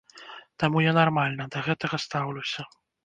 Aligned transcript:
Таму 0.61 0.81
я 0.85 0.93
нармальна 0.99 1.47
да 1.57 1.63
гэтага 1.67 2.01
стаўлюся. 2.07 2.61